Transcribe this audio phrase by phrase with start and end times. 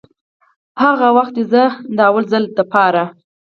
[0.83, 3.03] هغه وخت چې زه دې د لومړي ځل دپاره